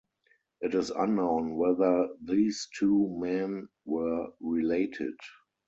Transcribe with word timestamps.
It 0.61 0.73
is 0.73 0.89
unknown 0.89 1.57
whether 1.57 2.09
these 2.23 2.67
two 2.75 3.15
men 3.19 3.69
were 3.85 4.29
related. 4.39 5.13